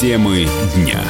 Темы 0.00 0.48
дня. 0.74 1.04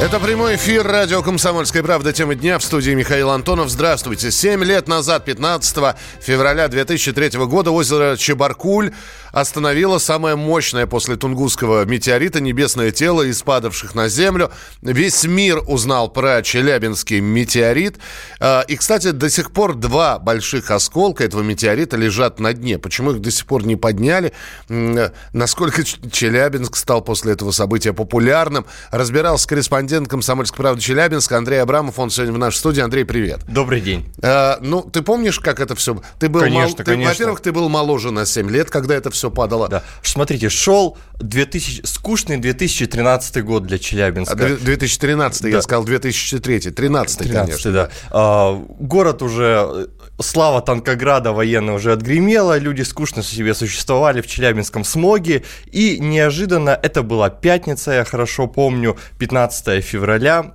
Это 0.00 0.18
прямой 0.18 0.56
эфир 0.56 0.84
радио 0.84 1.22
«Комсомольская 1.22 1.84
правда». 1.84 2.12
Тема 2.12 2.34
дня 2.34 2.58
в 2.58 2.64
студии 2.64 2.90
Михаил 2.90 3.30
Антонов. 3.30 3.70
Здравствуйте. 3.70 4.32
Семь 4.32 4.64
лет 4.64 4.88
назад, 4.88 5.24
15 5.24 5.96
февраля 6.20 6.66
2003 6.66 7.38
года, 7.46 7.70
озеро 7.70 8.16
Чебаркуль 8.16 8.92
остановило 9.30 9.98
самое 9.98 10.36
мощное 10.36 10.86
после 10.86 11.16
Тунгусского 11.16 11.84
метеорита 11.84 12.40
небесное 12.40 12.90
тело 12.90 13.22
из 13.22 13.42
падавших 13.42 13.94
на 13.94 14.08
Землю. 14.08 14.50
Весь 14.82 15.24
мир 15.24 15.60
узнал 15.66 16.08
про 16.08 16.42
Челябинский 16.42 17.20
метеорит. 17.20 17.98
А, 18.40 18.62
и, 18.62 18.76
кстати, 18.76 19.12
до 19.12 19.30
сих 19.30 19.52
пор 19.52 19.74
два 19.74 20.18
больших 20.18 20.72
осколка 20.72 21.24
этого 21.24 21.42
метеорита 21.42 21.96
лежат 21.96 22.40
на 22.40 22.52
дне. 22.52 22.78
Почему 22.78 23.12
их 23.12 23.20
до 23.20 23.30
сих 23.30 23.46
пор 23.46 23.64
не 23.64 23.76
подняли? 23.76 24.32
Насколько 24.68 25.84
Челябинск 25.84 26.76
стал 26.76 27.00
после 27.00 27.32
этого 27.32 27.52
события 27.52 27.92
популярным? 27.92 28.66
Разбирался 28.90 29.48
корреспондент 29.48 29.83
корреспондент 29.84 30.08
«Комсомольской 30.08 30.56
правды» 30.56 30.80
Челябинска 30.80 31.36
Андрей 31.36 31.60
Абрамов. 31.60 31.98
Он 31.98 32.08
сегодня 32.10 32.34
в 32.34 32.38
нашей 32.38 32.56
студии. 32.56 32.80
Андрей, 32.80 33.04
привет. 33.04 33.40
Добрый 33.46 33.80
день. 33.80 34.06
А, 34.22 34.58
ну, 34.60 34.82
ты 34.82 35.02
помнишь, 35.02 35.38
как 35.40 35.60
это 35.60 35.74
все... 35.74 36.00
Ты 36.18 36.28
был 36.28 36.40
конечно, 36.40 36.78
мал... 36.78 36.84
конечно. 36.86 37.12
Во-первых, 37.12 37.40
ты 37.40 37.52
был 37.52 37.68
моложе 37.68 38.10
на 38.10 38.24
7 38.24 38.50
лет, 38.50 38.70
когда 38.70 38.94
это 38.94 39.10
все 39.10 39.30
падало. 39.30 39.68
Да. 39.68 39.82
Смотрите, 40.02 40.48
шел 40.48 40.96
2000... 41.20 41.82
скучный 41.84 42.38
2013 42.38 43.44
год 43.44 43.66
для 43.66 43.78
Челябинска. 43.78 44.34
А, 44.34 44.56
2013, 44.56 45.42
да. 45.42 45.48
я 45.48 45.62
сказал 45.62 45.84
2003. 45.84 46.60
13, 46.70 47.18
13 47.18 47.32
конечно. 47.32 47.72
да. 47.72 47.90
А, 48.10 48.54
город 48.78 49.22
уже 49.22 49.88
слава 50.20 50.60
Танкограда 50.60 51.32
военная 51.32 51.74
уже 51.74 51.92
отгремела, 51.92 52.58
люди 52.58 52.82
скучно 52.82 53.22
себе 53.22 53.54
существовали 53.54 54.20
в 54.20 54.26
Челябинском 54.26 54.84
смоге, 54.84 55.44
и 55.70 55.98
неожиданно, 55.98 56.70
это 56.70 57.02
была 57.02 57.30
пятница, 57.30 57.92
я 57.92 58.04
хорошо 58.04 58.46
помню, 58.46 58.96
15 59.18 59.73
февраля, 59.80 60.54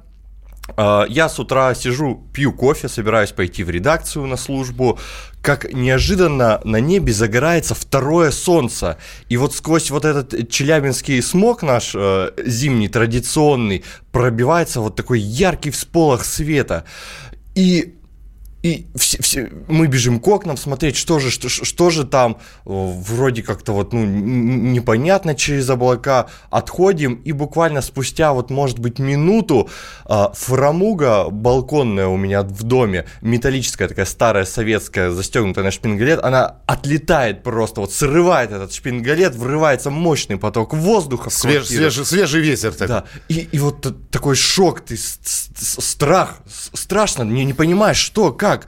а, 0.77 1.05
я 1.09 1.29
с 1.29 1.39
утра 1.39 1.73
сижу, 1.73 2.23
пью 2.33 2.53
кофе, 2.53 2.87
собираюсь 2.87 3.31
пойти 3.31 3.63
в 3.63 3.69
редакцию 3.69 4.25
на 4.27 4.37
службу, 4.37 4.99
как 5.41 5.71
неожиданно 5.73 6.61
на 6.63 6.77
небе 6.77 7.13
загорается 7.13 7.75
второе 7.75 8.31
солнце. 8.31 8.97
И 9.29 9.37
вот 9.37 9.55
сквозь 9.55 9.89
вот 9.91 10.05
этот 10.05 10.49
челябинский 10.49 11.21
смог 11.21 11.63
наш 11.63 11.93
э, 11.95 12.31
зимний, 12.45 12.89
традиционный, 12.89 13.83
пробивается 14.11 14.81
вот 14.81 14.95
такой 14.95 15.19
яркий 15.19 15.71
всполох 15.71 16.25
света. 16.25 16.85
И 17.55 17.95
и 18.61 18.87
все, 18.95 19.21
все, 19.21 19.49
мы 19.69 19.87
бежим 19.87 20.19
к 20.19 20.27
окнам 20.27 20.57
смотреть, 20.57 20.97
что 20.97 21.19
же, 21.19 21.31
что, 21.31 21.47
что 21.47 21.89
же 21.89 22.05
там, 22.05 22.37
вроде 22.65 23.41
как-то 23.41 23.71
вот, 23.71 23.93
ну, 23.93 24.03
непонятно 24.03 25.33
через 25.33 25.69
облака, 25.69 26.27
отходим, 26.49 27.13
и 27.13 27.31
буквально 27.31 27.81
спустя 27.81 28.33
вот, 28.33 28.49
может 28.49 28.79
быть, 28.79 28.99
минуту 28.99 29.69
а, 30.03 30.33
фрамуга 30.35 31.29
балконная 31.29 32.07
у 32.07 32.17
меня 32.17 32.41
в 32.41 32.63
доме, 32.63 33.05
металлическая 33.21 33.87
такая 33.87 34.05
старая 34.05 34.43
советская, 34.43 35.11
застегнутая 35.11 35.63
на 35.63 35.71
шпингалет, 35.71 36.19
она 36.21 36.57
отлетает 36.65 37.43
просто, 37.43 37.79
вот 37.79 37.93
срывает 37.93 38.51
этот 38.51 38.73
шпингалет, 38.73 39.35
врывается 39.35 39.89
мощный 39.89 40.37
поток 40.37 40.73
воздуха 40.73 41.29
Свеж, 41.29 41.67
свежий, 41.67 42.05
свежий 42.05 42.41
ветер. 42.41 42.73
Так. 42.73 42.87
Да, 42.89 43.05
и, 43.29 43.47
и 43.51 43.59
вот 43.59 44.11
такой 44.11 44.35
шок, 44.35 44.81
ты, 44.81 44.97
страх, 44.97 46.39
страшно, 46.73 47.23
не, 47.23 47.45
не 47.45 47.53
понимаешь, 47.53 47.97
что, 47.97 48.33
как, 48.33 48.48
как? 48.49 48.67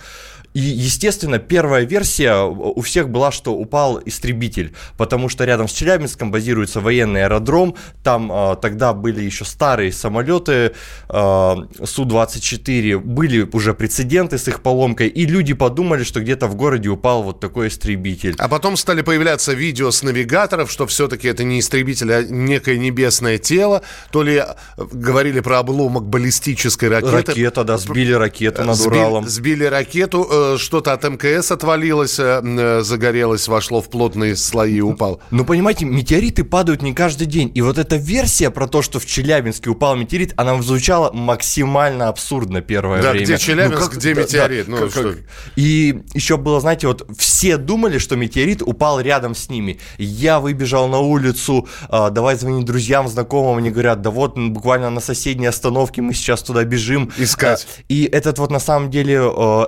И, 0.53 0.59
естественно, 0.59 1.39
первая 1.39 1.85
версия 1.85 2.43
у 2.43 2.81
всех 2.81 3.09
была, 3.09 3.31
что 3.31 3.53
упал 3.53 4.01
истребитель, 4.05 4.73
потому 4.97 5.29
что 5.29 5.45
рядом 5.45 5.67
с 5.67 5.71
Челябинском 5.71 6.29
базируется 6.29 6.81
военный 6.81 7.23
аэродром, 7.23 7.75
там 8.03 8.31
э, 8.31 8.55
тогда 8.61 8.93
были 8.93 9.21
еще 9.21 9.45
старые 9.45 9.93
самолеты 9.93 10.73
э, 11.09 11.55
Су-24, 11.83 12.97
были 12.99 13.47
уже 13.53 13.73
прецеденты 13.73 14.37
с 14.37 14.47
их 14.47 14.61
поломкой, 14.61 15.07
и 15.07 15.25
люди 15.25 15.53
подумали, 15.53 16.03
что 16.03 16.19
где-то 16.19 16.47
в 16.47 16.55
городе 16.55 16.89
упал 16.89 17.23
вот 17.23 17.39
такой 17.39 17.69
истребитель. 17.69 18.35
А 18.37 18.49
потом 18.49 18.75
стали 18.75 19.01
появляться 19.01 19.53
видео 19.53 19.91
с 19.91 20.03
навигаторов, 20.03 20.69
что 20.69 20.85
все-таки 20.85 21.27
это 21.29 21.43
не 21.43 21.59
истребитель, 21.59 22.13
а 22.13 22.23
некое 22.23 22.77
небесное 22.77 23.37
тело, 23.37 23.83
то 24.11 24.23
ли 24.23 24.43
говорили 24.77 25.39
про 25.39 25.59
обломок 25.59 26.03
баллистической 26.03 26.89
ракеты. 26.89 27.31
Ракета, 27.31 27.63
да, 27.63 27.77
сбили 27.77 28.11
ракету 28.11 28.63
над 28.63 28.75
сбили, 28.75 28.99
Уралом. 28.99 29.27
Сбили 29.27 29.63
ракету, 29.63 30.27
э, 30.29 30.40
что-то 30.57 30.93
от 30.93 31.03
МКС 31.03 31.51
отвалилось, 31.51 32.19
э, 32.19 32.41
э, 32.43 32.81
загорелось, 32.81 33.47
вошло 33.47 33.81
в 33.81 33.89
плотные 33.89 34.35
слои 34.35 34.75
и 34.75 34.81
упал. 34.81 35.21
Ну, 35.31 35.45
понимаете, 35.45 35.85
метеориты 35.85 36.43
падают 36.43 36.81
не 36.81 36.93
каждый 36.93 37.27
день. 37.27 37.51
И 37.53 37.61
вот 37.61 37.77
эта 37.77 37.95
версия 37.97 38.49
про 38.49 38.67
то, 38.67 38.81
что 38.81 38.99
в 38.99 39.05
Челябинске 39.05 39.69
упал 39.69 39.95
метеорит, 39.95 40.33
она 40.37 40.61
звучала 40.61 41.11
максимально 41.11 42.07
абсурдно 42.07 42.61
первое 42.61 43.01
да, 43.01 43.11
время. 43.11 43.25
где 43.25 43.37
Челябинск, 43.37 43.79
ну, 43.79 43.85
как, 43.87 43.97
где 43.97 44.13
метеорит. 44.13 44.65
Да, 44.65 44.71
ну, 44.71 44.77
как, 44.77 44.91
что? 44.91 45.15
И 45.55 46.01
еще 46.13 46.37
было, 46.37 46.59
знаете, 46.61 46.87
вот 46.87 47.07
все 47.17 47.57
думали, 47.57 47.97
что 47.97 48.15
метеорит 48.15 48.61
упал 48.61 48.99
рядом 48.99 49.35
с 49.35 49.49
ними. 49.49 49.79
Я 49.97 50.39
выбежал 50.39 50.87
на 50.87 50.99
улицу, 50.99 51.67
э, 51.89 52.09
давай 52.11 52.35
звонить 52.35 52.65
друзьям, 52.65 53.07
знакомым, 53.07 53.57
они 53.57 53.71
говорят, 53.71 54.01
да 54.01 54.09
вот 54.09 54.37
буквально 54.37 54.89
на 54.89 55.01
соседней 55.01 55.47
остановке 55.47 56.01
мы 56.01 56.13
сейчас 56.13 56.41
туда 56.43 56.63
бежим. 56.63 57.11
Искать. 57.17 57.67
И 57.89 58.03
этот 58.03 58.39
вот 58.39 58.51
на 58.51 58.59
самом 58.59 58.89
деле 58.89 59.17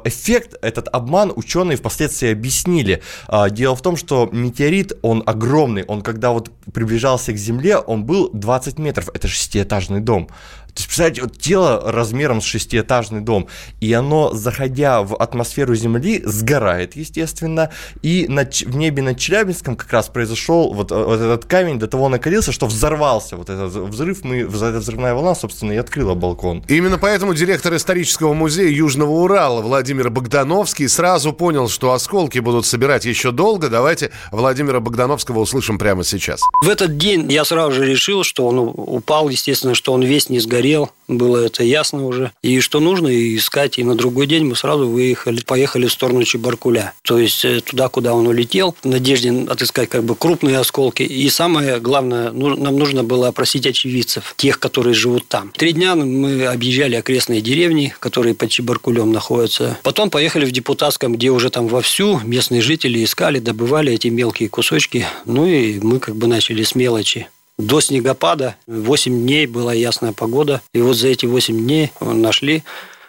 эффект, 0.04 0.56
этот 0.64 0.88
обман 0.92 1.32
ученые 1.36 1.78
впоследствии 1.78 2.32
объяснили. 2.32 3.02
А, 3.28 3.50
дело 3.50 3.76
в 3.76 3.82
том, 3.82 3.98
что 3.98 4.30
метеорит, 4.32 4.94
он 5.02 5.24
огромный, 5.26 5.84
он 5.84 6.02
когда 6.02 6.32
вот 6.32 6.52
приближался 6.74 7.34
к 7.34 7.38
Земле, 7.38 7.78
он 7.78 8.06
был 8.06 8.30
20 8.34 8.80
метров, 8.80 9.10
это 9.14 9.28
шестиэтажный 9.28 10.00
дом. 10.00 10.30
То 10.74 10.80
есть, 10.80 10.88
представляете, 10.88 11.22
вот 11.22 11.38
тело 11.38 11.92
размером 11.92 12.42
с 12.42 12.46
шестиэтажный 12.46 13.22
дом, 13.22 13.48
и 13.80 13.94
оно, 13.94 14.34
заходя 14.34 15.04
в 15.04 15.16
атмосферу 15.16 15.76
Земли, 15.76 16.24
сгорает, 16.26 16.96
естественно, 16.96 17.70
и 18.02 18.26
над, 18.28 18.56
в 18.56 18.76
небе 18.76 19.04
над 19.04 19.20
Челябинском 19.20 19.76
как 19.76 19.94
раз 19.94 20.10
произошел 20.10 20.74
вот, 20.74 20.90
вот 20.90 21.20
этот 21.20 21.46
камень, 21.46 21.78
до 21.78 21.88
того 21.88 22.10
накалился, 22.10 22.52
что 22.52 22.66
взорвался 22.66 23.38
вот 23.38 23.52
этот 23.52 23.72
взрыв, 23.72 24.24
мы, 24.24 24.38
эта 24.40 24.80
взрывная 24.80 25.14
волна, 25.14 25.36
собственно, 25.36 25.74
и 25.74 25.78
открыла 25.78 26.16
балкон. 26.16 26.64
Именно 26.68 26.98
поэтому 26.98 27.36
директор 27.36 27.76
исторического 27.76 28.34
музея 28.34 28.70
Южного 28.70 29.12
Урала 29.12 29.62
Владимир 29.62 30.10
Богдановский 30.10 30.90
сразу 30.90 31.34
понял, 31.34 31.70
что 31.70 31.94
осколки 31.94 32.40
будут 32.40 32.66
собирать 32.66 33.06
еще 33.06 33.32
долго. 33.32 33.70
Давайте 33.70 34.10
Владимира 34.32 34.80
Богдановского 34.80 35.42
услышим 35.42 35.78
прямо 35.78 36.04
сейчас. 36.04 36.42
В 36.64 36.70
этот 36.70 36.98
день 36.98 37.32
я 37.32 37.46
сразу 37.46 37.74
же 37.74 37.86
решил, 37.86 38.24
что 38.24 38.48
он 38.48 38.58
упал, 38.58 39.30
естественно, 39.30 39.76
что 39.76 39.94
он 39.94 40.02
весь 40.02 40.30
не 40.30 40.40
сгорел 40.40 40.63
горел, 40.64 40.92
было 41.10 41.46
это 41.46 41.64
ясно 41.64 42.06
уже. 42.06 42.32
И 42.42 42.62
что 42.62 42.80
нужно 42.80 43.10
искать. 43.36 43.78
И 43.78 43.84
на 43.84 43.96
другой 43.96 44.26
день 44.26 44.46
мы 44.46 44.56
сразу 44.56 44.88
выехали, 44.88 45.42
поехали 45.42 45.88
в 45.88 45.92
сторону 45.92 46.24
Чебаркуля. 46.24 46.94
То 47.02 47.20
есть 47.20 47.44
э, 47.44 47.60
туда, 47.60 47.90
куда 47.90 48.14
он 48.14 48.26
улетел, 48.28 48.76
в 48.82 48.88
надежде 48.88 49.32
отыскать 49.50 49.90
как 49.90 50.06
бы 50.06 50.16
крупные 50.16 50.58
осколки. 50.58 51.04
И 51.04 51.30
самое 51.30 51.80
главное, 51.80 52.32
ну, 52.32 52.56
нам 52.56 52.80
нужно 52.80 53.04
было 53.04 53.28
опросить 53.28 53.68
очевидцев, 53.68 54.34
тех, 54.38 54.60
которые 54.60 54.94
живут 54.94 55.28
там. 55.28 55.52
Три 55.58 55.74
дня 55.74 55.96
мы 55.96 56.46
объезжали 56.46 56.96
окрестные 56.96 57.42
деревни, 57.42 57.94
которые 58.00 58.34
под 58.34 58.50
Чебаркулем 58.50 59.12
находятся. 59.12 59.78
Потом 59.84 60.10
поехали 60.10 60.46
в 60.46 60.52
Депутатском, 60.52 61.16
где 61.16 61.30
уже 61.30 61.50
там 61.50 61.68
вовсю 61.68 62.22
местные 62.24 62.62
жители 62.62 63.04
искали, 63.04 63.40
добывали 63.40 63.92
эти 63.92 64.08
мелкие 64.08 64.48
кусочки. 64.48 65.06
Ну 65.26 65.46
и 65.46 65.80
мы 65.82 66.00
как 66.00 66.16
бы 66.16 66.28
начали 66.28 66.64
с 66.64 66.76
мелочи 66.76 67.28
до 67.66 67.82
снегопада. 67.82 68.56
8 68.68 69.22
дней 69.24 69.48
была 69.48 69.74
ясная 69.74 70.14
погода. 70.14 70.62
И 70.74 70.82
вот 70.82 70.96
за 70.96 71.08
эти 71.08 71.26
8 71.26 71.58
дней 71.58 71.92
нашли 72.00 72.64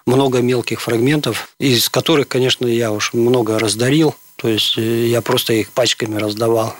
много 0.06 0.40
мелких 0.40 0.80
фрагментов, 0.80 1.50
из 1.58 1.88
которых, 1.88 2.28
конечно, 2.28 2.66
я 2.66 2.92
уж 2.92 3.12
много 3.12 3.58
раздарил. 3.58 4.14
То 4.36 4.48
есть 4.48 4.76
э, 4.76 5.06
я 5.06 5.22
просто 5.22 5.54
их 5.54 5.70
пачками 5.70 6.16
раздавал. 6.16 6.74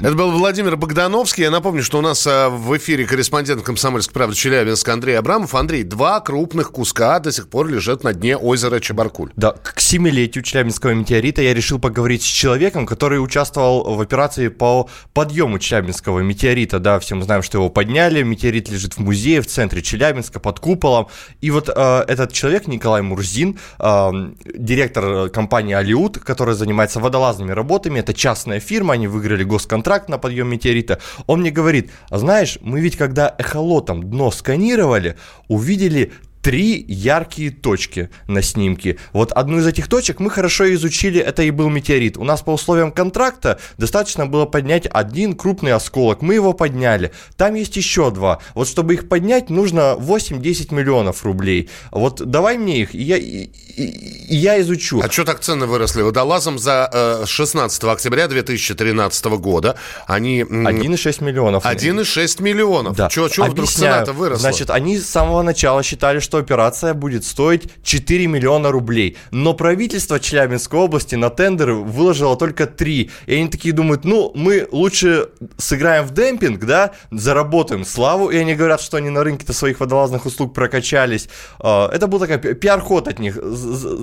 Это 0.00 0.14
был 0.14 0.30
Владимир 0.30 0.76
Богдановский. 0.76 1.44
Я 1.44 1.50
напомню, 1.50 1.82
что 1.82 1.98
у 1.98 2.00
нас 2.00 2.26
а, 2.26 2.48
в 2.50 2.76
эфире 2.76 3.06
корреспондент 3.06 3.62
«Комсомольской 3.62 4.12
правды» 4.12 4.36
Челябинск 4.36 4.88
Андрей 4.88 5.18
Абрамов. 5.18 5.54
Андрей, 5.54 5.82
два 5.82 6.20
крупных 6.20 6.70
куска 6.72 7.18
до 7.18 7.32
сих 7.32 7.48
пор 7.48 7.68
лежат 7.68 8.04
на 8.04 8.12
дне 8.12 8.36
озера 8.36 8.80
Чебаркуль. 8.80 9.32
Да, 9.36 9.52
к 9.52 9.80
семилетию 9.80 10.44
Челябинского 10.44 10.90
метеорита 10.90 11.42
я 11.42 11.54
решил 11.54 11.78
поговорить 11.78 12.22
с 12.22 12.26
человеком, 12.26 12.86
который 12.86 13.22
участвовал 13.22 13.94
в 13.94 14.00
операции 14.00 14.48
по 14.48 14.88
подъему 15.14 15.58
Челябинского 15.58 16.20
метеорита. 16.20 16.78
Да, 16.78 16.98
все 16.98 17.14
мы 17.14 17.22
знаем, 17.22 17.42
что 17.42 17.58
его 17.58 17.68
подняли. 17.68 18.22
Метеорит 18.22 18.68
лежит 18.68 18.94
в 18.94 18.98
музее 18.98 19.40
в 19.40 19.46
центре 19.46 19.82
Челябинска 19.82 20.40
под 20.40 20.60
куполом. 20.60 21.08
И 21.40 21.50
вот 21.50 21.68
э, 21.74 22.04
этот 22.06 22.32
человек, 22.32 22.66
Николай 22.66 23.02
Мурзин, 23.02 23.58
э, 23.78 24.10
директор 24.44 25.28
компании 25.30 25.74
«Алиут», 25.74 26.18
которая 26.18 26.54
занимается 26.54 27.00
водолазными 27.00 27.52
работами. 27.52 27.98
Это 27.98 28.14
частная 28.14 28.60
фирма, 28.60 28.94
они 28.94 29.06
выиграли 29.06 29.44
гос 29.44 29.65
контракт 29.66 30.08
на 30.08 30.18
подъем 30.18 30.48
метеорита, 30.48 30.98
он 31.26 31.40
мне 31.40 31.50
говорит, 31.50 31.90
а 32.10 32.18
знаешь, 32.18 32.58
мы 32.60 32.80
ведь 32.80 32.96
когда 32.96 33.34
эхолотом 33.38 34.02
дно 34.10 34.30
сканировали, 34.30 35.16
увидели 35.48 36.12
три 36.46 36.84
яркие 36.86 37.50
точки 37.50 38.08
на 38.28 38.40
снимке. 38.40 38.98
Вот 39.12 39.32
одну 39.32 39.58
из 39.58 39.66
этих 39.66 39.88
точек 39.88 40.20
мы 40.20 40.30
хорошо 40.30 40.72
изучили, 40.74 41.20
это 41.20 41.42
и 41.42 41.50
был 41.50 41.68
метеорит. 41.70 42.16
У 42.16 42.22
нас 42.22 42.42
по 42.42 42.52
условиям 42.52 42.92
контракта 42.92 43.58
достаточно 43.78 44.26
было 44.26 44.44
поднять 44.46 44.86
один 44.88 45.34
крупный 45.34 45.72
осколок. 45.72 46.22
Мы 46.22 46.34
его 46.34 46.52
подняли. 46.52 47.10
Там 47.36 47.56
есть 47.56 47.76
еще 47.76 48.12
два. 48.12 48.38
Вот 48.54 48.68
чтобы 48.68 48.94
их 48.94 49.08
поднять, 49.08 49.50
нужно 49.50 49.96
8-10 49.98 50.72
миллионов 50.72 51.24
рублей. 51.24 51.68
Вот 51.90 52.24
давай 52.24 52.58
мне 52.58 52.82
их, 52.82 52.94
и 52.94 53.02
я, 53.02 53.16
и, 53.16 53.48
и 53.76 54.36
я 54.36 54.60
изучу. 54.60 55.00
А 55.02 55.10
что 55.10 55.24
так 55.24 55.40
цены 55.40 55.66
выросли? 55.66 56.02
Водолазом 56.02 56.60
за 56.60 56.88
э, 56.92 57.26
16 57.26 57.82
октября 57.82 58.28
2013 58.28 59.24
года 59.24 59.74
они... 60.06 60.42
1,6 60.42 61.24
миллионов. 61.24 61.64
1,6 61.64 62.40
миллионов. 62.40 62.96
Да. 62.96 63.08
Чего 63.08 63.26
вдруг 63.46 63.68
цена-то 63.68 64.12
выросла? 64.12 64.42
Значит, 64.42 64.70
они 64.70 64.96
с 64.96 65.08
самого 65.08 65.42
начала 65.42 65.82
считали, 65.82 66.20
что 66.20 66.35
операция 66.40 66.94
будет 66.94 67.24
стоить 67.24 67.68
4 67.82 68.26
миллиона 68.26 68.70
рублей. 68.70 69.16
Но 69.30 69.54
правительство 69.54 70.20
Челябинской 70.20 70.78
области 70.78 71.14
на 71.14 71.30
тендер 71.30 71.72
выложило 71.72 72.36
только 72.36 72.66
3. 72.66 73.10
И 73.26 73.34
они 73.34 73.48
такие 73.48 73.74
думают, 73.74 74.04
ну, 74.04 74.32
мы 74.34 74.66
лучше 74.70 75.28
сыграем 75.56 76.04
в 76.04 76.12
демпинг, 76.12 76.64
да, 76.64 76.92
заработаем 77.10 77.84
славу. 77.84 78.30
И 78.30 78.36
они 78.36 78.54
говорят, 78.54 78.80
что 78.80 78.96
они 78.96 79.10
на 79.10 79.24
рынке-то 79.24 79.52
своих 79.52 79.80
водолазных 79.80 80.26
услуг 80.26 80.54
прокачались. 80.54 81.28
А, 81.58 81.90
это 81.92 82.06
был 82.06 82.18
такой 82.18 82.38
пиар-ход 82.54 83.08
от 83.08 83.18
них. 83.18 83.38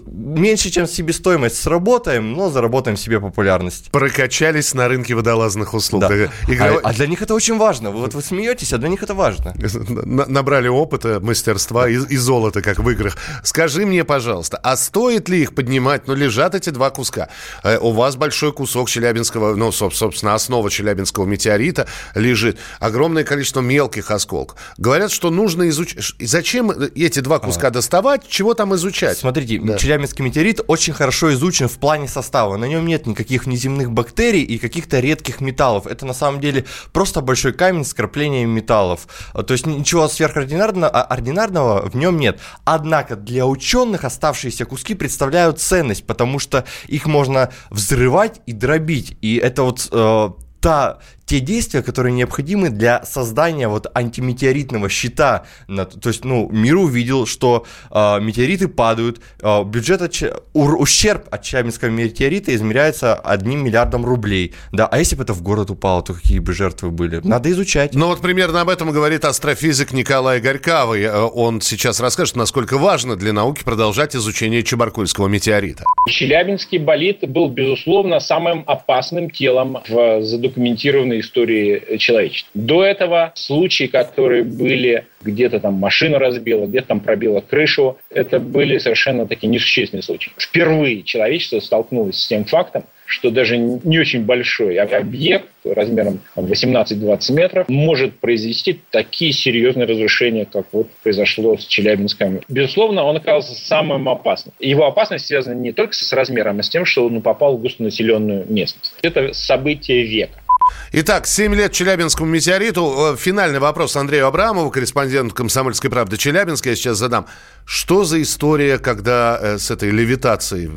Меньше, 0.07 0.69
чем 0.69 0.87
себестоимость 0.87 1.61
сработаем, 1.61 2.33
но 2.33 2.49
заработаем 2.49 2.97
себе 2.97 3.19
популярность. 3.19 3.91
Прокачались 3.91 4.73
на 4.73 4.87
рынке 4.87 5.15
водолазных 5.15 5.73
услуг. 5.73 6.01
Да. 6.01 6.13
Игра... 6.47 6.75
А, 6.75 6.79
а 6.83 6.93
для 6.93 7.07
них 7.07 7.21
это 7.21 7.33
очень 7.33 7.57
важно. 7.57 7.91
Вот 7.91 8.13
вы 8.13 8.21
смеетесь, 8.21 8.73
а 8.73 8.77
для 8.77 8.89
них 8.89 9.03
это 9.03 9.13
важно. 9.13 9.53
Набрали 10.05 10.67
опыта, 10.67 11.19
мастерства 11.19 11.87
и, 11.87 11.97
и 12.23 12.25
золота, 12.25 12.61
как 12.61 12.79
в 12.79 12.89
играх. 12.89 13.17
Скажи 13.43 13.85
мне, 13.85 14.03
пожалуйста, 14.03 14.57
а 14.63 14.77
стоит 14.77 15.29
ли 15.29 15.41
их 15.41 15.53
поднимать? 15.53 16.07
Ну, 16.07 16.15
лежат 16.15 16.55
эти 16.55 16.69
два 16.69 16.89
куска. 16.89 17.29
Э, 17.63 17.77
у 17.77 17.91
вас 17.91 18.15
большой 18.15 18.53
кусок 18.53 18.89
челябинского, 18.89 19.55
ну, 19.55 19.71
собственно, 19.71 20.33
основа 20.33 20.69
челябинского 20.69 21.25
метеорита 21.25 21.87
лежит. 22.15 22.57
Огромное 22.79 23.23
количество 23.23 23.61
мелких 23.61 24.11
осколков. 24.11 24.57
Говорят, 24.77 25.11
что 25.11 25.29
нужно 25.29 25.67
изучить. 25.69 26.15
Зачем 26.19 26.71
эти 26.71 27.19
два 27.19 27.39
куска 27.39 27.67
а. 27.67 27.71
доставать? 27.71 28.27
Чего 28.27 28.53
там 28.53 28.73
изучать? 28.75 29.17
Смотрите, 29.17 29.59
да. 29.59 29.77
челябинский 29.77 30.23
метеорит 30.23 30.61
очень 30.67 30.93
хорошо 30.93 31.33
изучен 31.33 31.67
в 31.67 31.77
плане 31.77 32.07
состава. 32.07 32.57
На 32.57 32.65
нем 32.65 32.85
нет 32.85 33.05
никаких 33.05 33.45
внеземных 33.45 33.91
бактерий 33.91 34.43
и 34.43 34.57
каких-то 34.57 34.99
редких 34.99 35.41
металлов. 35.41 35.87
Это 35.87 36.05
на 36.05 36.13
самом 36.13 36.39
деле 36.39 36.65
просто 36.91 37.21
большой 37.21 37.53
камень 37.53 37.85
с 37.85 37.93
краплением 37.93 38.49
металлов. 38.49 39.07
А, 39.33 39.43
то 39.43 39.53
есть 39.53 39.65
ничего 39.65 40.07
сверхординарного 40.07 40.89
ординарного 40.89 41.89
в 41.89 41.95
нем 42.03 42.19
нет. 42.19 42.39
Однако 42.65 43.15
для 43.15 43.45
ученых 43.45 44.03
оставшиеся 44.03 44.65
куски 44.65 44.95
представляют 44.95 45.59
ценность, 45.59 46.05
потому 46.05 46.39
что 46.39 46.65
их 46.87 47.05
можно 47.05 47.49
взрывать 47.69 48.41
и 48.45 48.53
дробить. 48.53 49.17
И 49.21 49.37
это 49.37 49.63
вот 49.63 49.87
э, 49.91 50.29
та 50.59 50.99
те 51.25 51.39
действия, 51.39 51.81
которые 51.81 52.13
необходимы 52.13 52.69
для 52.69 53.03
создания 53.05 53.67
вот 53.67 53.87
антиметеоритного 53.93 54.89
щита. 54.89 55.45
То 55.67 56.09
есть, 56.09 56.25
ну, 56.25 56.49
мир 56.51 56.77
увидел, 56.77 57.25
что 57.25 57.65
э, 57.91 58.19
метеориты 58.19 58.67
падают, 58.67 59.21
э, 59.41 59.63
бюджет 59.63 60.01
от, 60.01 60.13
ущерб 60.53 61.27
от 61.31 61.41
Челябинского 61.41 61.89
метеорита 61.89 62.53
измеряется 62.55 63.15
одним 63.15 63.63
миллиардом 63.63 64.05
рублей. 64.05 64.53
Да, 64.71 64.87
а 64.87 64.99
если 64.99 65.15
бы 65.15 65.23
это 65.23 65.33
в 65.33 65.41
город 65.41 65.69
упало, 65.69 66.03
то 66.03 66.13
какие 66.13 66.39
бы 66.39 66.53
жертвы 66.53 66.91
были? 66.91 67.21
Надо 67.23 67.49
изучать. 67.51 67.95
Ну 67.95 68.07
вот 68.07 68.21
примерно 68.21 68.61
об 68.61 68.69
этом 68.69 68.91
говорит 68.91 69.25
астрофизик 69.25 69.93
Николай 69.93 70.39
Горькавый. 70.39 71.03
Э, 71.03 71.21
он 71.21 71.61
сейчас 71.61 71.99
расскажет, 71.99 72.35
насколько 72.35 72.77
важно 72.77 73.15
для 73.15 73.33
науки 73.33 73.63
продолжать 73.63 74.15
изучение 74.15 74.63
Чебаркульского 74.63 75.27
метеорита. 75.27 75.85
Челябинский 76.09 76.79
болид 76.79 77.27
был, 77.27 77.49
безусловно, 77.49 78.19
самым 78.19 78.63
опасным 78.67 79.29
телом 79.29 79.77
в 79.87 80.21
задокументированной 80.21 81.12
современной 81.13 81.19
истории 81.19 81.97
человечества. 81.97 82.49
До 82.53 82.83
этого 82.83 83.31
случаи, 83.35 83.85
которые 83.85 84.43
были 84.43 85.05
где-то 85.21 85.59
там 85.59 85.75
машину 85.75 86.17
разбила, 86.17 86.65
где-то 86.65 86.87
там 86.87 86.99
пробила 86.99 87.41
крышу, 87.41 87.97
это 88.09 88.39
были 88.39 88.77
совершенно 88.77 89.25
такие 89.27 89.49
несущественные 89.49 90.03
случаи. 90.03 90.31
Впервые 90.37 91.03
человечество 91.03 91.59
столкнулось 91.59 92.19
с 92.19 92.27
тем 92.27 92.45
фактом, 92.45 92.83
что 93.05 93.29
даже 93.29 93.57
не 93.57 93.99
очень 93.99 94.23
большой 94.23 94.77
объект 94.77 95.49
размером 95.63 96.19
18-20 96.35 97.33
метров 97.33 97.69
может 97.69 98.15
произвести 98.19 98.81
такие 98.91 99.31
серьезные 99.31 99.85
разрушения, 99.85 100.45
как 100.45 100.65
вот 100.71 100.89
произошло 101.03 101.57
с 101.57 101.65
Челябинском. 101.65 102.41
Безусловно, 102.49 103.03
он 103.03 103.17
оказался 103.17 103.53
самым 103.55 104.09
опасным. 104.09 104.55
Его 104.59 104.87
опасность 104.87 105.27
связана 105.27 105.55
не 105.55 105.71
только 105.71 105.93
с 105.93 106.11
размером, 106.11 106.59
а 106.59 106.63
с 106.63 106.69
тем, 106.69 106.85
что 106.85 107.05
он 107.05 107.21
попал 107.21 107.57
в 107.57 107.61
густонаселенную 107.61 108.45
местность. 108.49 108.93
Это 109.01 109.33
событие 109.33 110.03
века. 110.03 110.42
Итак, 110.91 111.27
7 111.27 111.55
лет 111.55 111.71
Челябинскому 111.71 112.29
метеориту. 112.29 113.13
Э, 113.13 113.17
финальный 113.17 113.59
вопрос 113.59 113.95
Андрею 113.95 114.27
Абрамову, 114.27 114.69
корреспонденту 114.69 115.33
«Комсомольской 115.33 115.89
правды» 115.89 116.17
Челябинска. 116.17 116.69
Я 116.69 116.75
сейчас 116.75 116.97
задам. 116.97 117.25
Что 117.65 118.03
за 118.03 118.21
история, 118.21 118.77
когда 118.77 119.39
э, 119.41 119.57
с 119.57 119.71
этой 119.71 119.89
левитацией 119.89 120.69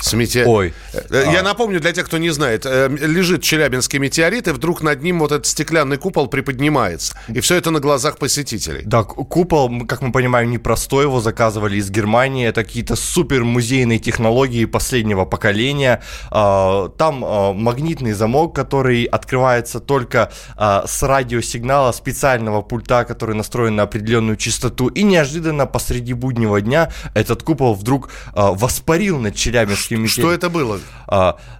с 0.00 0.12
метеор... 0.12 0.48
Ой. 0.48 0.74
Э, 0.92 1.24
я 1.32 1.40
а. 1.40 1.42
напомню, 1.42 1.80
для 1.80 1.92
тех, 1.92 2.06
кто 2.06 2.18
не 2.18 2.30
знает, 2.30 2.66
э, 2.66 2.88
лежит 2.88 3.42
Челябинский 3.42 3.98
метеорит, 3.98 4.48
и 4.48 4.52
вдруг 4.52 4.82
над 4.82 5.02
ним 5.02 5.18
вот 5.18 5.32
этот 5.32 5.46
стеклянный 5.46 5.96
купол 5.96 6.28
приподнимается. 6.28 7.14
И 7.28 7.40
все 7.40 7.56
это 7.56 7.70
на 7.70 7.80
глазах 7.80 8.18
посетителей. 8.18 8.82
Да, 8.84 9.02
купол, 9.02 9.86
как 9.86 10.02
мы 10.02 10.12
понимаем, 10.12 10.50
непростой, 10.50 11.04
его 11.04 11.20
заказывали 11.20 11.76
из 11.76 11.90
Германии. 11.90 12.46
Это 12.46 12.64
какие-то 12.64 12.96
супер 12.96 13.44
музейные 13.44 13.98
технологии 13.98 14.64
последнего 14.64 15.24
поколения. 15.24 16.02
А, 16.30 16.88
там 16.88 17.24
а, 17.24 17.52
магнитный 17.52 18.12
замок, 18.12 18.54
который 18.54 19.04
открывается 19.04 19.80
только 19.80 20.32
а, 20.56 20.84
с 20.86 21.02
радиосигнала 21.02 21.92
специального 21.92 22.62
пульта, 22.62 23.04
который 23.04 23.34
настроен 23.34 23.76
на 23.76 23.82
определенную 23.82 24.36
частоту. 24.36 24.88
И 24.88 25.02
неожиданно 25.02 25.66
посреди 25.66 26.09
буднего 26.14 26.60
дня 26.60 26.90
этот 27.14 27.42
купол 27.42 27.74
вдруг 27.74 28.10
воспарил 28.34 29.18
над 29.18 29.34
Челябинским 29.34 30.06
Что, 30.06 30.22
что 30.22 30.32
это 30.32 30.50
было? 30.50 30.80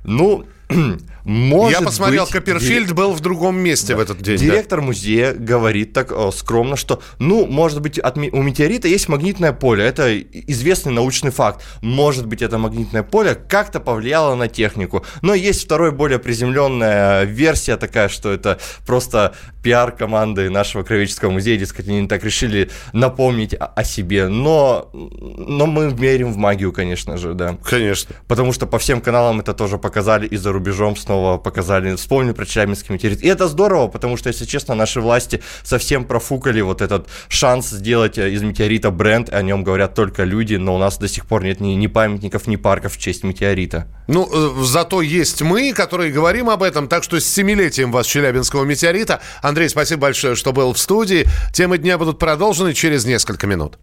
Ну, 0.05 0.47
Может 1.31 1.79
Я 1.79 1.87
посмотрел, 1.87 2.25
быть, 2.25 2.33
Копперфильд 2.33 2.87
дирек... 2.87 2.97
был 2.97 3.13
в 3.13 3.21
другом 3.21 3.57
месте 3.57 3.93
да. 3.93 3.99
в 3.99 4.01
этот 4.01 4.21
день. 4.21 4.37
Директор 4.37 4.81
да. 4.81 4.87
музея 4.87 5.33
говорит 5.33 5.93
так 5.93 6.11
о, 6.11 6.33
скромно, 6.33 6.75
что, 6.75 7.01
ну, 7.21 7.47
может 7.47 7.81
быть, 7.81 8.01
от, 8.01 8.17
у 8.17 8.43
метеорита 8.43 8.89
есть 8.89 9.09
магнитное 9.09 9.53
поле. 9.53 9.85
Это 9.85 10.19
известный 10.21 10.93
научный 10.93 11.31
факт. 11.31 11.65
Может 11.83 12.27
быть, 12.27 12.43
это 12.43 12.59
магнитное 12.59 13.05
поле 13.05 13.37
как-то 13.37 13.79
повлияло 13.79 14.35
на 14.35 14.49
технику. 14.49 15.07
Но 15.23 15.33
есть 15.33 15.63
второй, 15.63 15.93
более 15.93 16.19
приземленная 16.19 17.23
версия 17.23 17.77
такая, 17.77 18.09
что 18.09 18.33
это 18.33 18.59
просто 18.85 19.33
пиар 19.63 19.93
команды 19.93 20.51
нашего 20.51 20.83
Кровеческого 20.83 21.31
музея. 21.31 21.57
Дескать, 21.57 21.87
они 21.87 22.09
так 22.09 22.25
решили 22.25 22.71
напомнить 22.93 23.55
о, 23.55 23.67
о 23.67 23.85
себе. 23.85 24.27
Но, 24.27 24.91
но 24.93 25.67
мы 25.67 25.93
верим 25.93 26.33
в 26.33 26.37
магию, 26.39 26.73
конечно 26.73 27.17
же, 27.19 27.35
да. 27.35 27.57
Конечно. 27.63 28.17
Потому 28.27 28.53
что 28.53 28.67
по 28.67 28.81
всем 28.81 29.01
каналам 29.01 29.39
это 29.39 29.55
тоже 29.55 29.79
показали 29.79 30.27
и 30.27 30.37
за 30.37 30.51
рубежом 30.51 30.97
снова 30.97 31.20
показали, 31.43 31.95
вспомнили 31.97 32.33
про 32.33 32.47
Челябинский 32.47 32.95
метеорит. 32.95 33.23
И 33.23 33.29
это 33.29 33.49
здорово, 33.49 33.89
потому 33.89 34.17
что, 34.17 34.29
если 34.29 34.45
честно, 34.45 34.75
наши 34.75 35.01
власти 35.01 35.43
совсем 35.63 36.05
профукали 36.05 36.61
вот 36.61 36.81
этот 36.81 37.09
шанс 37.29 37.71
сделать 37.71 38.19
э, 38.19 38.31
из 38.31 38.43
метеорита 38.43 38.91
бренд, 38.91 39.33
о 39.33 39.43
нем 39.43 39.65
говорят 39.65 39.95
только 39.95 40.25
люди, 40.25 40.57
но 40.57 40.75
у 40.75 40.79
нас 40.79 40.99
до 40.99 41.09
сих 41.09 41.27
пор 41.27 41.45
нет 41.45 41.61
ни, 41.61 41.73
ни 41.73 41.87
памятников, 41.87 42.47
ни 42.47 42.57
парков 42.57 42.95
в 42.95 42.99
честь 42.99 43.25
метеорита. 43.25 43.87
Ну, 44.09 44.29
э, 44.33 44.65
зато 44.65 45.03
есть 45.03 45.43
мы, 45.43 45.73
которые 45.73 46.13
говорим 46.13 46.51
об 46.51 46.63
этом, 46.63 46.89
так 46.89 47.05
что 47.05 47.21
с 47.21 47.27
семилетием 47.27 47.93
вас 47.93 48.07
Челябинского 48.07 48.65
метеорита. 48.65 49.21
Андрей, 49.43 49.69
спасибо 49.69 50.03
большое, 50.03 50.35
что 50.35 50.53
был 50.53 50.73
в 50.73 50.79
студии. 50.79 51.27
Темы 51.53 51.79
дня 51.79 51.99
будут 51.99 52.19
продолжены 52.19 52.75
через 52.75 53.05
несколько 53.05 53.47
минут. 53.47 53.79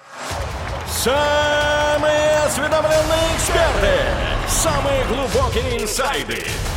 Самые 0.92 2.40
осведомленные 2.46 3.36
эксперты, 3.36 3.94
самые 4.48 5.06
глубокие 5.06 5.84
инсайды– 5.84 6.44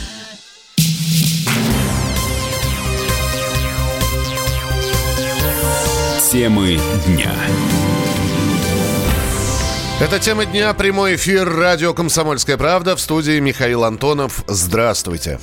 Темы 6.31 6.79
дня. 7.05 7.33
Это 9.99 10.17
тема 10.17 10.45
дня, 10.45 10.73
прямой 10.73 11.15
эфир, 11.17 11.45
радио 11.53 11.93
«Комсомольская 11.93 12.55
правда» 12.55 12.95
в 12.95 13.01
студии 13.01 13.37
Михаил 13.41 13.83
Антонов. 13.83 14.45
Здравствуйте. 14.47 15.41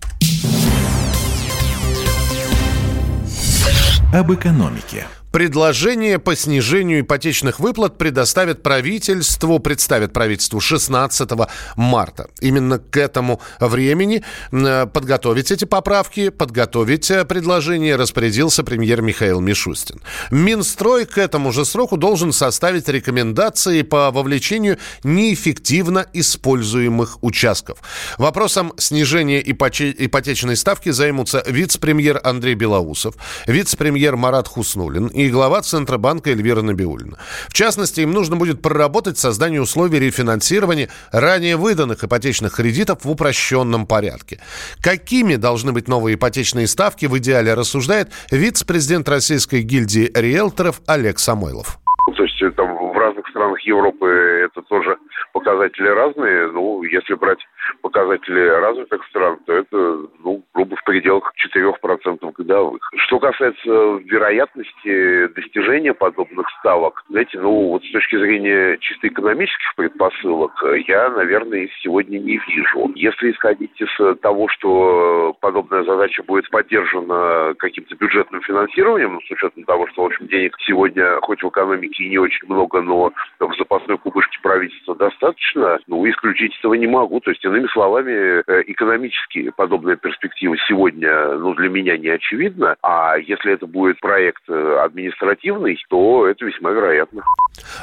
Об 4.12 4.32
экономике. 4.32 5.06
Предложение 5.32 6.18
по 6.18 6.34
снижению 6.34 7.02
ипотечных 7.02 7.60
выплат 7.60 7.98
предоставит 7.98 8.64
правительству, 8.64 9.60
представит 9.60 10.12
правительству 10.12 10.58
16 10.58 11.30
марта. 11.76 12.28
Именно 12.40 12.80
к 12.80 12.96
этому 12.96 13.40
времени 13.60 14.24
подготовить 14.50 15.52
эти 15.52 15.66
поправки, 15.66 16.30
подготовить 16.30 17.10
э, 17.12 17.24
предложение 17.24 17.94
распорядился 17.94 18.64
премьер 18.64 19.02
Михаил 19.02 19.40
Мишустин. 19.40 20.00
Минстрой 20.32 21.06
к 21.06 21.16
этому 21.16 21.52
же 21.52 21.64
сроку 21.64 21.96
должен 21.96 22.32
составить 22.32 22.88
рекомендации 22.88 23.82
по 23.82 24.10
вовлечению 24.10 24.78
неэффективно 25.04 26.06
используемых 26.12 27.22
участков. 27.22 27.78
Вопросом 28.18 28.72
снижения 28.78 29.40
ипотечной 29.40 30.56
ставки 30.56 30.90
займутся 30.90 31.44
вице-премьер 31.46 32.20
Андрей 32.24 32.54
Белоусов, 32.54 33.14
вице-премьер 33.46 34.16
Марат 34.16 34.48
Хуснулин 34.48 35.08
и 35.20 35.30
глава 35.30 35.60
Центробанка 35.60 36.30
Эльвира 36.30 36.62
Набиулина. 36.62 37.18
В 37.48 37.52
частности, 37.52 38.00
им 38.00 38.12
нужно 38.12 38.36
будет 38.36 38.62
проработать 38.62 39.18
создание 39.18 39.60
условий 39.60 39.98
рефинансирования 39.98 40.88
ранее 41.12 41.56
выданных 41.56 42.04
ипотечных 42.04 42.56
кредитов 42.56 43.04
в 43.04 43.10
упрощенном 43.10 43.86
порядке. 43.86 44.40
Какими 44.82 45.36
должны 45.36 45.72
быть 45.72 45.88
новые 45.88 46.14
ипотечные 46.14 46.66
ставки, 46.66 47.06
в 47.06 47.18
идеале 47.18 47.54
рассуждает 47.54 48.08
вице-президент 48.30 49.08
Российской 49.08 49.62
гильдии 49.62 50.10
риэлторов 50.14 50.80
Олег 50.86 51.18
Самойлов. 51.18 51.78
То 52.16 52.22
есть 52.24 52.56
там 52.56 52.92
в 52.92 52.96
разных 52.96 53.26
странах 53.28 53.60
Европы 53.60 54.06
это 54.46 54.62
тоже 54.62 54.96
показатели 55.32 55.88
разные. 55.88 56.50
Ну, 56.52 56.82
если 56.82 57.14
брать 57.14 57.38
показатели 57.78 58.40
развитых 58.40 59.04
стран, 59.06 59.38
то 59.46 59.52
это, 59.52 59.76
ну, 60.22 60.42
грубо 60.54 60.76
в 60.76 60.84
пределах 60.84 61.32
4% 61.54 62.32
годовых. 62.32 62.90
Что 62.96 63.18
касается 63.18 63.70
вероятности 64.04 65.26
достижения 65.28 65.94
подобных 65.94 66.48
ставок, 66.58 67.02
знаете, 67.08 67.38
ну, 67.40 67.68
вот 67.68 67.84
с 67.84 67.92
точки 67.92 68.16
зрения 68.16 68.76
чисто 68.78 69.08
экономических 69.08 69.74
предпосылок, 69.76 70.52
я, 70.86 71.10
наверное, 71.10 71.68
сегодня 71.82 72.18
не 72.18 72.38
вижу. 72.38 72.92
Если 72.94 73.30
исходить 73.30 73.80
из 73.80 74.20
того, 74.20 74.48
что 74.48 75.36
подобная 75.40 75.84
задача 75.84 76.22
будет 76.22 76.48
поддержана 76.50 77.54
каким-то 77.58 77.94
бюджетным 77.96 78.42
финансированием, 78.42 79.20
с 79.26 79.30
учетом 79.30 79.64
того, 79.64 79.86
что, 79.88 80.02
в 80.02 80.06
общем, 80.06 80.26
денег 80.26 80.56
сегодня 80.60 81.20
хоть 81.20 81.42
в 81.42 81.48
экономике 81.48 82.04
и 82.04 82.10
не 82.10 82.18
очень 82.18 82.46
много, 82.48 82.80
но 82.80 83.12
в 83.38 83.54
запасной 83.56 83.98
кубышке 83.98 84.38
правительства 84.42 84.94
достаточно, 84.94 85.78
ну, 85.86 86.08
исключить 86.08 86.56
этого 86.58 86.74
не 86.74 86.86
могу. 86.86 87.20
То 87.20 87.30
есть, 87.30 87.44
иными 87.44 87.59
словами, 87.68 88.42
э, 88.46 88.62
экономически 88.66 89.50
подобная 89.56 89.96
перспектива 89.96 90.56
сегодня, 90.68 91.36
ну, 91.38 91.54
для 91.54 91.68
меня 91.68 91.96
не 91.96 92.08
очевидна. 92.08 92.76
А 92.82 93.16
если 93.16 93.54
это 93.54 93.66
будет 93.66 94.00
проект 94.00 94.42
э, 94.48 94.78
административный, 94.84 95.76
то 95.88 96.26
это 96.26 96.44
весьма 96.44 96.70
вероятно. 96.70 97.22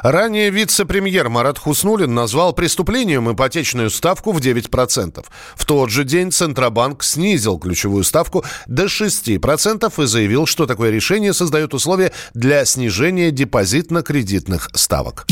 Ранее 0.03 0.49
вице-премьер 0.49 1.29
Марат 1.29 1.59
Хуснулин 1.59 2.13
назвал 2.13 2.53
преступлением 2.53 3.31
ипотечную 3.31 3.89
ставку 3.89 4.31
в 4.31 4.39
9%. 4.39 5.25
В 5.55 5.65
тот 5.65 5.89
же 5.89 6.03
день 6.03 6.31
Центробанк 6.31 7.03
снизил 7.03 7.59
ключевую 7.59 8.03
ставку 8.03 8.43
до 8.67 8.85
6% 8.85 10.03
и 10.03 10.05
заявил, 10.05 10.45
что 10.45 10.65
такое 10.65 10.91
решение 10.91 11.33
создает 11.33 11.73
условия 11.73 12.11
для 12.33 12.65
снижения 12.65 13.31
депозитно-кредитных 13.31 14.69
ставок. 14.73 15.25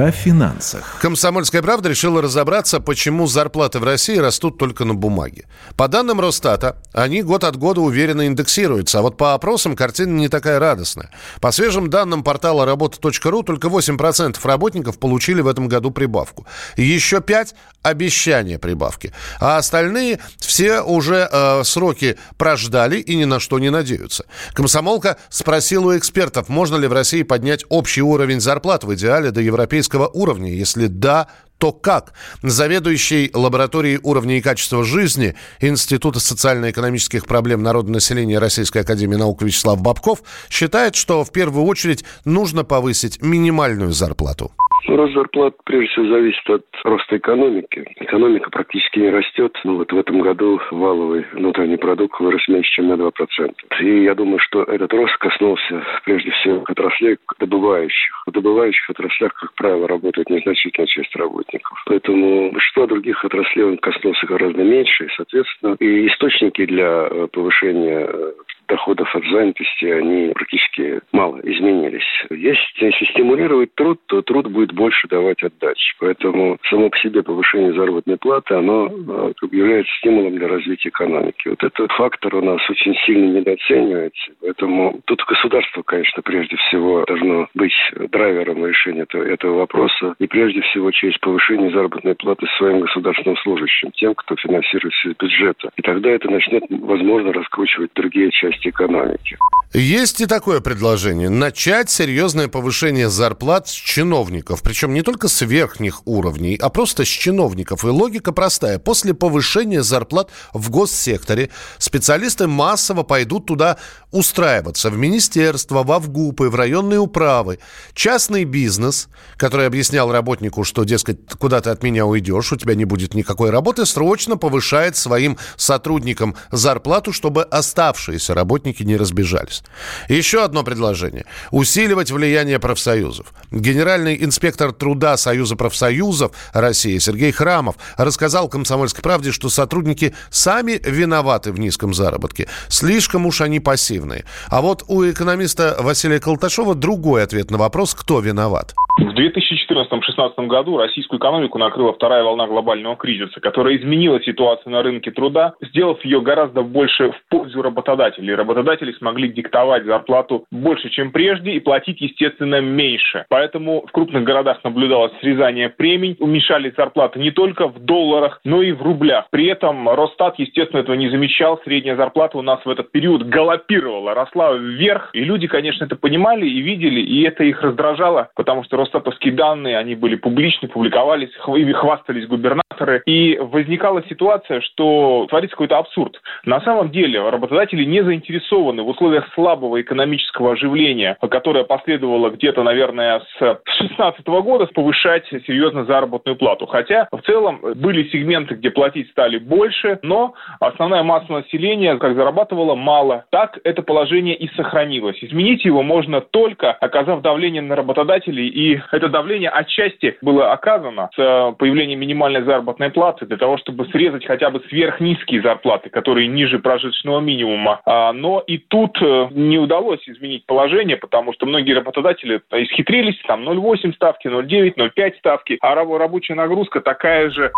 О 0.00 0.10
финансах. 0.10 0.98
Комсомольская 1.00 1.62
правда 1.62 1.88
решила 1.88 2.22
разобраться, 2.22 2.80
почему 2.80 3.26
зарплаты 3.26 3.78
в 3.78 3.84
России 3.84 4.16
растут 4.16 4.58
только 4.58 4.84
на 4.84 4.94
бумаге. 4.94 5.46
По 5.76 5.88
данным 5.88 6.20
Росстата, 6.20 6.76
они 6.92 7.22
год 7.22 7.44
от 7.44 7.56
года 7.56 7.80
уверенно 7.80 8.26
индексируются, 8.26 8.98
а 8.98 9.02
вот 9.02 9.16
по 9.16 9.34
опросам 9.34 9.76
картина 9.76 10.16
не 10.16 10.28
такая 10.28 10.58
радостная. 10.58 11.10
По 11.40 11.52
свежим 11.52 11.90
данным 11.90 12.22
портала 12.22 12.64
работа.ру 12.64 13.42
только 13.42 13.68
8% 13.68 14.36
работников 14.42 14.98
получили 14.98 15.40
в 15.40 15.48
этом 15.48 15.68
году 15.68 15.90
прибавку. 15.90 16.46
Еще 16.76 17.20
5– 17.20 17.54
обещания 17.82 18.58
прибавки. 18.58 19.12
А 19.38 19.56
остальные 19.56 20.18
все 20.38 20.80
уже 20.80 21.28
э, 21.30 21.64
сроки 21.64 22.18
прождали 22.36 22.98
и 22.98 23.16
ни 23.16 23.24
на 23.24 23.40
что 23.40 23.58
не 23.58 23.70
надеются. 23.70 24.24
Комсомолка 24.52 25.16
спросила 25.28 25.92
у 25.92 25.98
экспертов, 25.98 26.48
можно 26.48 26.76
ли 26.76 26.86
в 26.86 26.92
России 26.92 27.22
поднять 27.22 27.64
общий 27.68 28.02
уровень 28.02 28.40
зарплат 28.40 28.84
в 28.84 28.94
идеале 28.94 29.30
до 29.30 29.40
европейского 29.40 29.89
европейского 29.90 30.08
уровня? 30.08 30.52
Если 30.52 30.86
да, 30.86 31.26
то 31.58 31.72
как? 31.72 32.14
Заведующий 32.42 33.30
лабораторией 33.34 34.00
уровня 34.02 34.38
и 34.38 34.40
качества 34.40 34.84
жизни 34.84 35.34
Института 35.60 36.20
социально-экономических 36.20 37.26
проблем 37.26 37.62
народного 37.62 37.94
населения 37.94 38.38
Российской 38.38 38.78
Академии 38.78 39.16
Наук 39.16 39.42
Вячеслав 39.42 39.80
Бабков 39.80 40.22
считает, 40.48 40.94
что 40.94 41.24
в 41.24 41.32
первую 41.32 41.66
очередь 41.66 42.04
нужно 42.24 42.64
повысить 42.64 43.20
минимальную 43.22 43.92
зарплату. 43.92 44.52
Ну, 44.86 44.96
рост 44.96 45.14
зарплат, 45.14 45.54
прежде 45.64 45.88
всего, 45.88 46.06
зависит 46.06 46.50
от 46.50 46.64
роста 46.84 47.16
экономики. 47.16 47.84
Экономика 47.96 48.50
практически 48.50 48.98
не 48.98 49.10
растет. 49.10 49.56
Ну, 49.64 49.76
вот 49.76 49.92
в 49.92 49.98
этом 49.98 50.20
году 50.20 50.60
валовый 50.70 51.26
внутренний 51.32 51.76
продукт 51.76 52.18
вырос 52.18 52.46
меньше, 52.48 52.70
чем 52.72 52.88
на 52.88 52.94
2%. 52.94 53.54
И 53.80 54.04
я 54.04 54.14
думаю, 54.14 54.38
что 54.38 54.62
этот 54.64 54.92
рост 54.92 55.16
коснулся, 55.18 55.84
прежде 56.04 56.30
всего, 56.30 56.64
отраслей 56.66 57.18
добывающих. 57.38 58.22
В 58.26 58.32
добывающих 58.32 58.88
отраслях, 58.90 59.34
как 59.34 59.54
правило, 59.54 59.86
работает 59.86 60.30
незначительная 60.30 60.86
часть 60.86 61.14
работников. 61.14 61.82
Поэтому 61.86 62.50
большинство 62.52 62.86
других 62.86 63.24
отраслей 63.24 63.64
он 63.64 63.78
коснулся 63.78 64.26
гораздо 64.26 64.62
меньше. 64.64 65.04
И, 65.04 65.10
соответственно, 65.16 65.76
и 65.78 66.06
источники 66.08 66.64
для 66.64 67.08
э, 67.10 67.28
повышения 67.32 68.08
э, 68.08 68.32
доходов 68.70 69.14
от 69.14 69.24
занятости, 69.24 69.84
они 69.84 70.32
практически 70.32 71.00
мало 71.12 71.40
изменились. 71.42 72.06
Если 72.30 73.04
стимулировать 73.10 73.74
труд, 73.74 74.00
то 74.06 74.22
труд 74.22 74.46
будет 74.48 74.72
больше 74.72 75.08
давать 75.08 75.42
отдачи. 75.42 75.94
Поэтому 75.98 76.58
само 76.70 76.88
по 76.88 76.96
себе 76.98 77.22
повышение 77.22 77.74
заработной 77.74 78.16
платы, 78.16 78.54
оно 78.54 78.86
э, 78.88 79.32
является 79.50 79.92
стимулом 79.98 80.36
для 80.36 80.48
развития 80.48 80.88
экономики. 80.88 81.48
Вот 81.48 81.62
этот 81.62 81.90
фактор 81.92 82.36
у 82.36 82.42
нас 82.42 82.60
очень 82.70 82.94
сильно 83.06 83.38
недооценивается. 83.38 84.32
Поэтому 84.40 85.00
тут 85.04 85.22
государство, 85.26 85.82
конечно, 85.82 86.22
прежде 86.22 86.56
всего 86.56 87.04
должно 87.06 87.48
быть 87.54 87.74
драйвером 88.10 88.64
решения 88.64 89.02
этого, 89.02 89.24
этого 89.24 89.58
вопроса. 89.58 90.14
И 90.18 90.26
прежде 90.26 90.60
всего 90.62 90.90
через 90.92 91.18
повышение 91.18 91.70
заработной 91.70 92.14
платы 92.14 92.46
своим 92.58 92.80
государственным 92.80 93.36
служащим, 93.38 93.90
тем, 93.92 94.14
кто 94.14 94.36
финансируется 94.36 95.08
из 95.08 95.16
бюджета. 95.16 95.70
И 95.76 95.82
тогда 95.82 96.10
это 96.10 96.30
начнет, 96.30 96.62
возможно, 96.70 97.32
раскручивать 97.32 97.90
другие 97.94 98.30
части 98.30 98.59
части 98.60 98.68
экономики. 98.68 99.36
Есть 99.72 100.20
и 100.20 100.26
такое 100.26 100.60
предложение. 100.60 101.28
Начать 101.28 101.90
серьезное 101.90 102.48
повышение 102.48 103.08
зарплат 103.08 103.68
с 103.68 103.70
чиновников. 103.70 104.62
Причем 104.64 104.92
не 104.92 105.02
только 105.02 105.28
с 105.28 105.42
верхних 105.42 106.04
уровней, 106.08 106.56
а 106.60 106.70
просто 106.70 107.04
с 107.04 107.08
чиновников. 107.08 107.84
И 107.84 107.86
логика 107.86 108.32
простая. 108.32 108.80
После 108.80 109.14
повышения 109.14 109.84
зарплат 109.84 110.30
в 110.52 110.70
госсекторе 110.70 111.50
специалисты 111.78 112.48
массово 112.48 113.04
пойдут 113.04 113.46
туда 113.46 113.76
устраиваться. 114.10 114.90
В 114.90 114.98
министерство, 114.98 115.84
в 115.84 115.92
Авгупы, 115.92 116.50
в 116.50 116.56
районные 116.56 116.98
управы. 116.98 117.60
Частный 117.94 118.42
бизнес, 118.42 119.08
который 119.36 119.68
объяснял 119.68 120.10
работнику, 120.10 120.64
что, 120.64 120.82
дескать, 120.82 121.18
куда 121.38 121.60
ты 121.60 121.70
от 121.70 121.84
меня 121.84 122.06
уйдешь, 122.06 122.52
у 122.52 122.56
тебя 122.56 122.74
не 122.74 122.86
будет 122.86 123.14
никакой 123.14 123.50
работы, 123.50 123.86
срочно 123.86 124.36
повышает 124.36 124.96
своим 124.96 125.38
сотрудникам 125.56 126.34
зарплату, 126.50 127.12
чтобы 127.12 127.44
оставшиеся 127.44 128.34
работники 128.34 128.49
работники 128.50 128.82
не 128.82 128.96
разбежались. 128.96 129.62
Еще 130.08 130.42
одно 130.42 130.64
предложение. 130.64 131.24
Усиливать 131.52 132.10
влияние 132.10 132.58
профсоюзов. 132.58 133.32
Генеральный 133.52 134.24
инспектор 134.24 134.72
труда 134.72 135.16
Союза 135.16 135.54
профсоюзов 135.54 136.32
России 136.52 136.98
Сергей 136.98 137.30
Храмов 137.30 137.76
рассказал 137.96 138.48
«Комсомольской 138.48 139.02
правде», 139.02 139.30
что 139.30 139.50
сотрудники 139.50 140.14
сами 140.30 140.80
виноваты 140.84 141.52
в 141.52 141.60
низком 141.60 141.94
заработке. 141.94 142.48
Слишком 142.68 143.26
уж 143.26 143.40
они 143.40 143.60
пассивные. 143.60 144.24
А 144.48 144.60
вот 144.62 144.84
у 144.88 145.08
экономиста 145.08 145.76
Василия 145.78 146.18
Колташова 146.18 146.74
другой 146.74 147.22
ответ 147.22 147.52
на 147.52 147.58
вопрос, 147.58 147.94
кто 147.94 148.18
виноват. 148.18 148.74
В 148.96 149.14
2014-2016 149.14 150.46
году 150.46 150.76
российскую 150.78 151.18
экономику 151.18 151.58
накрыла 151.58 151.92
вторая 151.92 152.24
волна 152.24 152.46
глобального 152.46 152.96
кризиса, 152.96 153.40
которая 153.40 153.76
изменила 153.76 154.20
ситуацию 154.22 154.72
на 154.72 154.82
рынке 154.82 155.10
труда, 155.10 155.54
сделав 155.60 156.04
ее 156.04 156.20
гораздо 156.20 156.62
больше 156.62 157.10
в 157.10 157.16
пользу 157.28 157.62
работодателей. 157.62 158.34
Работодатели 158.34 158.92
смогли 158.92 159.28
диктовать 159.28 159.84
зарплату 159.84 160.44
больше, 160.50 160.90
чем 160.90 161.12
прежде, 161.12 161.52
и 161.52 161.60
платить, 161.60 162.00
естественно, 162.00 162.60
меньше. 162.60 163.24
Поэтому 163.28 163.86
в 163.86 163.92
крупных 163.92 164.24
городах 164.24 164.62
наблюдалось 164.64 165.12
срезание 165.20 165.68
премий, 165.68 166.16
уменьшались 166.18 166.74
зарплаты 166.76 167.20
не 167.20 167.30
только 167.30 167.68
в 167.68 167.78
долларах, 167.78 168.40
но 168.44 168.62
и 168.62 168.72
в 168.72 168.82
рублях. 168.82 169.26
При 169.30 169.46
этом 169.46 169.88
Росстат, 169.88 170.38
естественно, 170.38 170.80
этого 170.80 170.96
не 170.96 171.08
замечал. 171.10 171.60
Средняя 171.64 171.96
зарплата 171.96 172.38
у 172.38 172.42
нас 172.42 172.60
в 172.64 172.68
этот 172.68 172.90
период 172.90 173.22
галопировала, 173.22 174.14
росла 174.14 174.52
вверх. 174.54 175.10
И 175.12 175.20
люди, 175.20 175.46
конечно, 175.46 175.84
это 175.84 175.96
понимали 175.96 176.46
и 176.46 176.60
видели, 176.60 177.00
и 177.00 177.22
это 177.22 177.44
их 177.44 177.62
раздражало, 177.62 178.30
потому 178.34 178.64
что 178.64 178.79
Росстат 178.80 179.00
Росстатовские 179.00 179.32
данные, 179.32 179.78
они 179.78 179.94
были 179.94 180.16
публичны, 180.16 180.68
публиковались, 180.68 181.30
ими 181.46 181.72
хвастались 181.72 182.26
губернаторы. 182.26 183.02
И 183.06 183.38
возникала 183.38 184.02
ситуация, 184.08 184.60
что 184.60 185.26
творится 185.28 185.56
какой-то 185.56 185.78
абсурд. 185.78 186.20
На 186.44 186.60
самом 186.60 186.90
деле 186.90 187.28
работодатели 187.28 187.84
не 187.84 188.02
заинтересованы 188.02 188.82
в 188.82 188.88
условиях 188.88 189.32
слабого 189.34 189.80
экономического 189.80 190.52
оживления, 190.52 191.16
которое 191.20 191.64
последовало 191.64 192.30
где-то, 192.30 192.62
наверное, 192.62 193.20
с 193.20 193.38
2016 193.40 194.26
года, 194.26 194.66
повышать 194.66 195.26
серьезно 195.46 195.84
заработную 195.84 196.36
плату. 196.36 196.66
Хотя 196.66 197.08
в 197.10 197.20
целом 197.22 197.60
были 197.76 198.08
сегменты, 198.10 198.54
где 198.54 198.70
платить 198.70 199.10
стали 199.10 199.38
больше, 199.38 199.98
но 200.02 200.34
основная 200.60 201.02
масса 201.02 201.32
населения 201.32 201.96
как 201.96 202.14
зарабатывала 202.14 202.74
мало. 202.74 203.24
Так 203.30 203.58
это 203.64 203.82
положение 203.82 204.36
и 204.36 204.48
сохранилось. 204.54 205.22
Изменить 205.22 205.64
его 205.64 205.82
можно 205.82 206.20
только 206.20 206.72
оказав 206.72 207.22
давление 207.22 207.62
на 207.62 207.76
работодателей 207.76 208.48
и 208.48 208.69
это 208.92 209.08
давление 209.08 209.50
отчасти 209.50 210.16
было 210.22 210.52
оказано 210.52 211.10
с 211.14 211.18
э, 211.18 211.52
появлением 211.58 212.00
минимальной 212.00 212.42
заработной 212.42 212.90
платы 212.90 213.26
для 213.26 213.36
того, 213.36 213.58
чтобы 213.58 213.86
срезать 213.86 214.26
хотя 214.26 214.50
бы 214.50 214.60
сверхнизкие 214.68 215.42
зарплаты, 215.42 215.90
которые 215.90 216.28
ниже 216.28 216.58
прожиточного 216.58 217.20
минимума. 217.20 217.80
А, 217.84 218.12
но 218.12 218.40
и 218.46 218.58
тут 218.58 218.96
э, 219.00 219.28
не 219.32 219.58
удалось 219.58 220.06
изменить 220.08 220.46
положение, 220.46 220.96
потому 220.96 221.32
что 221.32 221.46
многие 221.46 221.72
работодатели 221.72 222.40
исхитрились, 222.52 223.20
там 223.26 223.48
0,8 223.48 223.94
ставки, 223.94 224.26
0,9, 224.28 224.74
0,5 224.76 225.18
ставки, 225.18 225.58
а 225.60 225.74
рабочая 225.74 226.34
нагрузка 226.34 226.80
такая 226.80 227.30
же. 227.30 227.52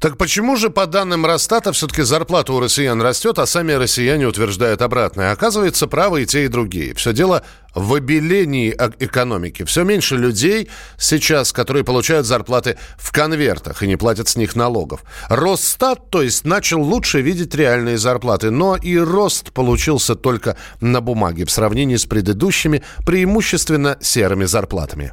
Так 0.00 0.18
почему 0.18 0.56
же, 0.56 0.70
по 0.70 0.86
данным 0.86 1.26
Росстата, 1.26 1.72
все-таки 1.72 2.02
зарплата 2.02 2.52
у 2.52 2.60
россиян 2.60 3.00
растет, 3.00 3.38
а 3.38 3.46
сами 3.46 3.72
россияне 3.72 4.26
утверждают 4.26 4.82
обратное? 4.82 5.32
Оказывается, 5.32 5.86
правы 5.86 6.22
и 6.22 6.26
те, 6.26 6.44
и 6.44 6.48
другие. 6.48 6.94
Все 6.94 7.12
дело 7.12 7.42
в 7.74 7.94
обелении 7.94 8.74
экономики. 8.98 9.64
Все 9.64 9.84
меньше 9.84 10.16
людей 10.50 10.68
сейчас, 10.98 11.52
которые 11.52 11.84
получают 11.84 12.26
зарплаты 12.26 12.76
в 12.96 13.12
конвертах 13.12 13.82
и 13.82 13.86
не 13.86 13.96
платят 13.96 14.28
с 14.28 14.36
них 14.36 14.56
налогов. 14.56 15.02
Росстат, 15.28 16.10
то 16.10 16.22
есть, 16.22 16.44
начал 16.44 16.82
лучше 16.82 17.20
видеть 17.20 17.54
реальные 17.54 17.98
зарплаты, 17.98 18.50
но 18.50 18.76
и 18.76 18.96
рост 18.98 19.52
получился 19.52 20.14
только 20.14 20.56
на 20.80 21.00
бумаге 21.00 21.44
в 21.44 21.50
сравнении 21.50 21.96
с 21.96 22.06
предыдущими, 22.06 22.82
преимущественно 23.06 23.96
серыми 24.00 24.44
зарплатами. 24.44 25.12